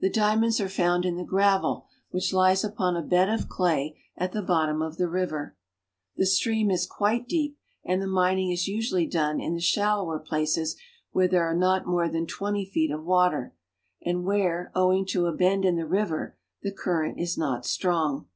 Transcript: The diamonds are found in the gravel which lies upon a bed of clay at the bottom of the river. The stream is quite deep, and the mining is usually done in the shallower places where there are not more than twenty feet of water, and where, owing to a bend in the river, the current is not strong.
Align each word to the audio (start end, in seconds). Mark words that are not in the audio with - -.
The 0.00 0.08
diamonds 0.08 0.58
are 0.58 0.70
found 0.70 1.04
in 1.04 1.18
the 1.18 1.22
gravel 1.22 1.86
which 2.12 2.32
lies 2.32 2.64
upon 2.64 2.96
a 2.96 3.02
bed 3.02 3.28
of 3.28 3.46
clay 3.50 4.00
at 4.16 4.32
the 4.32 4.40
bottom 4.40 4.80
of 4.80 4.96
the 4.96 5.06
river. 5.06 5.54
The 6.16 6.24
stream 6.24 6.70
is 6.70 6.86
quite 6.86 7.28
deep, 7.28 7.58
and 7.84 8.00
the 8.00 8.06
mining 8.06 8.50
is 8.50 8.66
usually 8.68 9.06
done 9.06 9.38
in 9.38 9.52
the 9.52 9.60
shallower 9.60 10.18
places 10.18 10.76
where 11.12 11.28
there 11.28 11.44
are 11.44 11.54
not 11.54 11.86
more 11.86 12.08
than 12.08 12.26
twenty 12.26 12.64
feet 12.64 12.90
of 12.90 13.04
water, 13.04 13.54
and 14.02 14.24
where, 14.24 14.72
owing 14.74 15.04
to 15.08 15.26
a 15.26 15.32
bend 15.36 15.66
in 15.66 15.76
the 15.76 15.84
river, 15.84 16.38
the 16.62 16.72
current 16.72 17.20
is 17.20 17.36
not 17.36 17.66
strong. 17.66 18.28